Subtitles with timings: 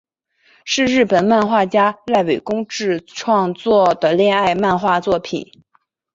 [0.65, 5.53] 是日本漫画家濑尾公治创作的恋爱漫画作品。